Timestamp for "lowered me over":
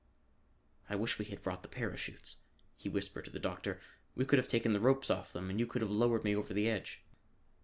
5.91-6.55